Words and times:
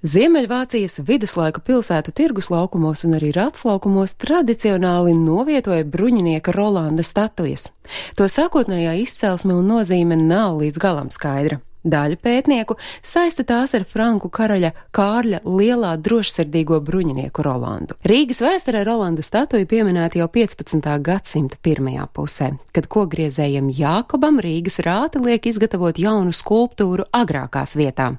Ziemeļvācijas 0.00 1.02
viduslaiku 1.04 1.60
pilsētu 1.60 2.14
tirgus 2.16 2.46
laukumos 2.48 3.02
un 3.04 3.18
arī 3.18 3.34
rats 3.36 3.66
laukumos 3.68 4.14
tradicionāli 4.16 5.12
novietoja 5.12 5.84
bruņinieka 5.84 6.54
Rolanda 6.56 7.04
statujas. 7.04 7.66
To 8.16 8.24
sākotnējā 8.24 8.96
izcelsme 9.02 9.52
un 9.52 9.68
nozīme 9.68 10.16
nav 10.16 10.56
līdz 10.62 10.80
galam 10.80 11.12
skaidra. 11.12 11.60
Daļa 11.80 12.18
pētnieku 12.20 12.76
saista 13.00 13.44
tās 13.48 13.72
ar 13.72 13.86
Franku 13.88 14.28
karaļa 14.28 14.74
Kārļa 14.92 15.40
lielā 15.48 15.94
drošsirdīgo 15.96 16.76
bruņinieku 16.84 17.44
Rolandu. 17.46 17.96
Rīgas 18.04 18.42
vēsturē 18.44 18.82
Rolanda 18.84 19.24
statuja 19.24 19.64
pieminēta 19.68 20.20
jau 20.20 20.28
15. 20.28 20.90
gadsimta 21.00 21.56
pirmajā 21.64 22.04
pusē, 22.12 22.50
kad 22.76 22.88
kogriezējiem 22.92 23.72
Jākobam 23.72 24.42
Rīgas 24.44 24.76
rāta 24.84 25.22
liek 25.24 25.48
izgatavot 25.48 25.96
jaunu 25.96 26.36
skulptūru 26.36 27.08
agrākās 27.16 27.72
vietā. 27.80 28.12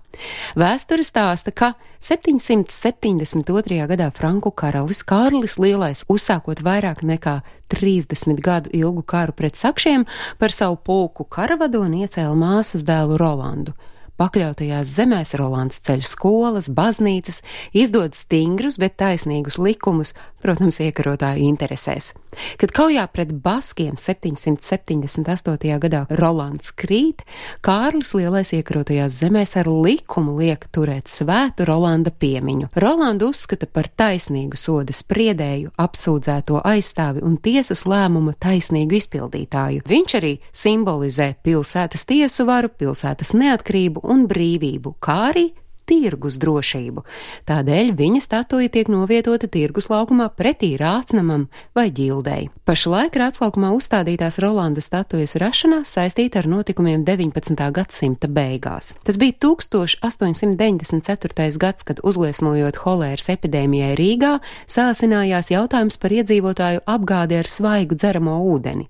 Vēsture 0.57 1.05
stāsta, 1.05 1.53
ka 1.53 1.75
772. 2.01 3.85
gadā 3.93 4.09
Franku 4.09 4.49
karalis 4.49 5.03
Kārlis 5.05 5.59
Lielais, 5.61 6.01
uzsākot 6.09 6.65
vairāk 6.65 7.05
nekā 7.05 7.43
30 7.71 8.41
gadu 8.43 8.71
ilgu 8.75 9.03
karu 9.07 9.35
pret 9.37 9.55
sakšiem, 9.59 10.05
par 10.37 10.53
savu 10.55 10.77
pulku 10.77 11.25
karavadoni 11.25 12.05
iecēla 12.05 12.35
māsas 12.37 12.85
dēlu 12.87 13.19
Rolandu. 13.21 13.75
Pakļautajās 14.21 14.91
zemēs 14.99 15.31
Rolands 15.39 15.79
ceļ 15.81 16.03
skolas, 16.05 16.67
baznīcas, 16.69 17.39
izdod 17.73 18.13
stingrus, 18.13 18.77
bet 18.77 18.99
taisnīgus 19.01 19.57
likumus, 19.57 20.13
protams, 20.41 20.81
iekarotāju 20.83 21.45
interesēs. 21.45 22.11
Kad 22.57 22.71
kaujā 22.71 23.03
pret 23.11 23.31
Baskiem 23.43 23.97
778. 23.99 25.79
gadā 25.83 26.05
Rolands 26.19 26.71
krīt, 26.71 27.25
Kārlis 27.65 28.13
Lielais 28.15 28.53
iekarotajās 28.55 29.17
zemēs 29.19 29.57
ar 29.59 29.67
likumu 29.67 30.37
liek 30.39 30.67
turēt 30.71 31.11
svētu 31.11 31.67
Rolanda 31.67 32.11
piemiņu. 32.11 32.71
Rolandu 32.79 33.31
uzskata 33.33 33.67
par 33.67 33.89
taisnīgu 33.99 34.59
soda 34.59 34.95
spriedēju, 34.95 35.73
apsūdzēto 35.81 36.61
aizstāvi 36.71 37.23
un 37.27 37.35
tiesas 37.43 37.83
lēmuma 37.89 38.35
taisnīgu 38.39 38.99
izpildītāju. 39.01 39.83
Viņš 39.87 40.17
arī 40.21 40.35
simbolizē 40.55 41.33
pilsētas 41.43 42.07
tiesu 42.07 42.47
varu, 42.47 42.71
pilsētas 42.71 43.35
neatkarību 43.35 44.05
un 44.07 44.27
brīvību, 44.31 44.95
kā 45.03 45.19
arī 45.31 45.49
tirgus 45.89 46.37
drošību. 46.41 47.03
Tādēļ 47.49 47.87
viņa 47.97 48.21
statuja 48.23 48.69
tiek 48.71 48.87
novietota 48.91 49.47
tirgus 49.51 49.89
laukumā 49.91 50.29
pretī 50.37 50.69
rācnamam 50.79 51.47
vai 51.75 51.89
ģildei. 51.91 52.49
Pašlaik 52.67 53.13
rāclaukumā 53.19 53.69
uzstādītās 53.75 54.39
Rolanda 54.43 54.81
statujas 54.83 55.35
rašanās 55.41 55.91
saistīta 55.91 56.39
ar 56.41 56.47
notikumiem 56.47 57.03
19. 57.07 57.71
gadsimta 57.75 58.27
beigās. 58.31 58.85
Tas 59.03 59.17
bija 59.21 59.33
1894. 59.43 61.57
gads, 61.59 61.83
kad 61.83 61.99
uzliesmojot 62.03 62.75
holēras 62.85 63.29
epidēmijai 63.33 63.95
Rīgā, 63.99 64.33
sāsinājās 64.71 65.47
jautājums 65.51 65.97
par 66.01 66.11
iedzīvotāju 66.15 66.79
apgādi 66.89 67.35
ar 67.41 67.47
svaigu 67.49 67.93
dzeramo 67.99 68.35
ūdeni. 68.53 68.85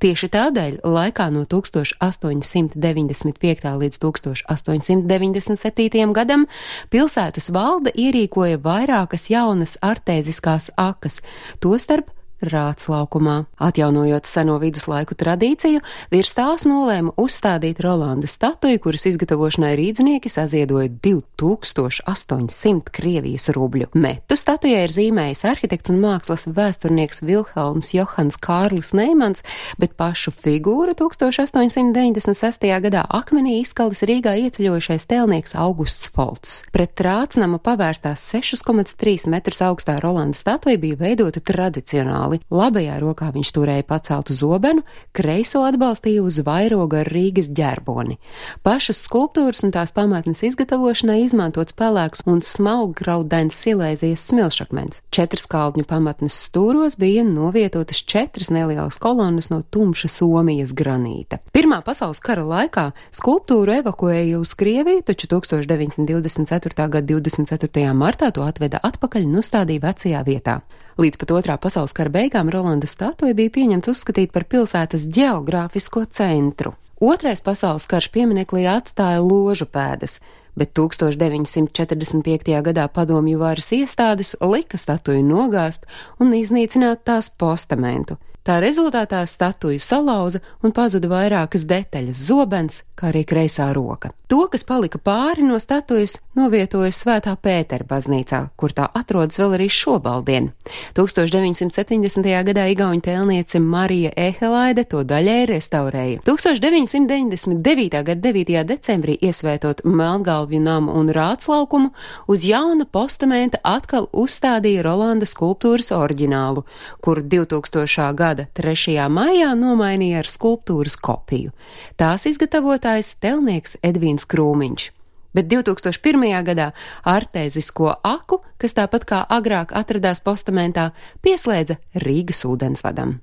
Tieši 0.00 0.26
tādēļ 0.32 0.72
laikā 0.86 1.26
no 1.34 1.42
1895. 1.50 3.72
līdz 3.82 3.96
1897. 4.00 6.12
gadam 6.16 6.45
pilsētas 6.92 7.50
valde 7.54 7.92
ierīkoja 7.94 8.60
vairākas 8.64 9.28
jaunas 9.32 9.76
artēziskās 9.84 10.70
akas, 10.80 11.20
tostarp 11.60 12.15
Rāts 12.44 12.84
laukumā. 12.92 13.46
Atjaunojot 13.56 14.26
seno 14.28 14.58
viduslaiku 14.60 15.16
tradīciju, 15.16 15.80
virs 16.12 16.34
tās 16.36 16.66
nolēma 16.68 17.14
uzstādīt 17.16 17.80
Rolanda 17.80 18.28
statuju, 18.28 18.76
kuras 18.84 19.06
izgatavošanai 19.08 19.72
rīdznieki 19.78 20.28
saziedoja 20.28 20.90
2800 21.00 22.92
Krievijas 22.92 23.48
rubļu. 23.56 23.88
Metu 23.96 24.36
statujai 24.36 24.82
ir 24.84 24.92
zīmējis 24.92 25.44
arhitekts 25.48 25.88
un 25.94 26.02
mākslas 26.02 26.44
vēsturnieks 26.58 27.24
Vilhelms 27.24 27.94
Johans 27.96 28.36
Kārlis 28.36 28.92
Neimans, 28.92 29.40
bet 29.80 29.96
pašu 29.96 30.28
figūru 30.36 30.92
1896. 30.92 32.68
gadā 32.84 33.06
akmenī 33.16 33.62
izkalis 33.62 34.04
Rīgā 34.04 34.36
ieceļojušais 34.44 35.08
tēlnieks 35.08 35.56
Augusts 35.56 36.12
Folts. 36.12 36.68
Pret 36.76 37.00
rācnama 37.00 37.56
pavērstās 37.64 38.28
6,3 38.36 39.24
metrus 39.32 39.64
augstā 39.64 39.96
Rolanda 40.04 40.36
statuja 40.36 40.76
bija 40.84 41.00
veidota 41.00 41.40
tradicionāli 41.40 42.25
brāli. 42.26 42.40
Labajā 42.50 42.98
rokā 43.00 43.30
viņš 43.32 43.52
turēja 43.54 43.84
paceltu 43.86 44.34
zobenu, 44.34 44.82
kreiso 45.12 45.62
atbalstīja 45.66 46.22
uz 46.22 46.38
vairoga 46.44 47.00
ar 47.00 47.10
Rīgas 47.10 47.48
ģerboni. 47.50 48.18
Pašas 48.62 49.02
skulptūras 49.06 49.64
un 49.64 49.72
tās 49.72 49.92
pamatnes 49.92 50.42
izgatavošanai 50.42 51.22
izmantots 51.24 51.74
pelēks 51.76 52.24
un 52.26 52.42
smalkgraudains 52.42 53.54
silēzijas 53.54 54.26
smilšakmens. 54.30 55.02
Četras 55.10 55.46
kaldņu 55.46 55.86
pamatnes 55.86 56.34
stūros 56.48 56.98
bija 56.98 57.24
novietotas 57.24 58.02
četras 58.02 58.50
nelielas 58.50 58.98
kolonas 58.98 59.50
no 59.50 59.62
tumša 59.62 60.08
Somijas 60.08 60.72
granīta. 60.74 61.38
Pirmā 61.52 61.82
pasaules 61.84 62.20
kara 62.20 62.44
laikā 62.46 62.90
skulptūru 63.14 63.80
evakuēja 63.80 64.40
uz 64.40 64.54
Krieviju, 64.54 65.04
taču 65.06 65.28
1924. 65.36 66.88
gada 66.88 67.06
24. 67.06 67.92
martā 67.94 68.32
to 68.32 68.44
atveda 68.46 68.80
atpakaļ 68.82 69.28
un 69.28 69.40
uzstādīja 69.42 69.84
vecajā 69.86 70.24
vietā. 70.26 70.60
Līdz 70.96 71.18
pat 71.20 71.32
otrā 71.36 71.54
pasaules 71.60 71.92
kara 71.92 72.08
beigām 72.16 72.48
Rolanda 72.52 72.88
statuja 72.88 73.36
bija 73.36 73.52
pieņemts 73.52 73.90
uzskatīt 73.92 74.32
par 74.32 74.46
pilsētas 74.48 75.04
geogrāfisko 75.12 76.06
centru. 76.16 76.72
Otrais 76.96 77.42
pasaules 77.44 77.84
karš 77.90 78.08
pieminekli 78.14 78.64
atstāja 78.70 79.20
ložu 79.20 79.66
pēdas, 79.68 80.16
bet 80.56 80.72
1945. 80.78 82.54
gadā 82.70 82.86
padomju 82.88 83.42
varas 83.42 83.68
iestādes 83.76 84.32
lika 84.40 84.80
statuju 84.80 85.20
nogāzt 85.26 85.84
un 86.22 86.32
iznīcināt 86.38 87.04
tās 87.04 87.28
postamentu. 87.28 88.16
Tā 88.46 88.60
rezultātā 88.62 89.24
statuju 89.26 89.80
salauza 89.82 90.38
un 90.62 90.70
pazuda 90.70 91.08
vairākas 91.10 91.64
detaļas- 91.66 92.20
zobens, 92.28 92.82
kā 92.94 93.10
arī 93.10 93.24
kreisā 93.26 93.72
roka. 93.74 94.12
To, 94.28 94.48
kas 94.50 94.64
palika 94.64 94.98
pāri 94.98 95.42
no 95.46 95.58
statujas, 95.58 96.20
novietoja 96.34 96.90
Svētā 96.90 97.36
Pētera 97.36 97.84
baznīcā, 97.86 98.50
kur 98.56 98.70
tā 98.70 98.88
atrodas 98.94 99.38
vēl 99.38 99.54
arī 99.58 99.68
šobaldien. 99.70 100.52
1970. 100.94 102.42
gadā 102.44 102.64
Igauņu 102.74 103.02
tēlniece 103.02 103.60
Marija 103.60 104.10
Ehelaide 104.16 104.84
to 104.84 105.04
daļai 105.04 105.46
restaurēja. 105.46 106.22
1999. 106.26 108.02
gada 108.04 108.20
9. 108.20 108.64
decembrī 108.64 109.18
iesvētot 109.22 109.84
Melngalvju 109.84 110.60
namu 110.60 110.92
un 110.92 111.08
Rāclaukumu, 111.08 111.90
uz 112.26 112.42
jauna 112.42 112.84
postamenta 112.84 113.58
atkal 113.62 114.08
uzstādīja 114.12 114.82
Rolanda 114.82 115.26
skulptūras 115.26 115.92
oriģinālu, 115.94 116.64
kuru 117.00 117.22
2000. 117.22 118.14
gada 118.14 118.35
3. 118.44 119.08
maijā 119.08 119.54
nomainīja 119.56 120.20
ar 120.20 120.28
skulptūras 120.28 120.98
kopiju. 121.00 121.54
Tās 121.96 122.28
izgatavotājs 122.28 123.14
telnieks 123.24 123.78
Edvīns 123.80 124.28
Krūmiņš. 124.28 124.90
Bet 125.36 125.48
2001. 125.48 126.44
gadā 126.44 126.70
artēzisko 127.04 127.96
aku, 128.04 128.42
kas 128.60 128.76
tāpat 128.76 129.08
kā 129.08 129.24
agrāk 129.28 129.72
atradās 129.72 130.20
postamentā, 130.20 130.90
pieslēdza 131.24 131.80
Rīgas 132.04 132.44
ūdensvadam. 132.48 133.18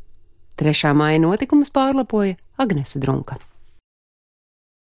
3. 0.58 0.94
māja 0.98 1.22
notikumus 1.22 1.74
pārlapoja 1.74 2.38
Agnese 2.58 3.02
Drunka. 3.02 3.40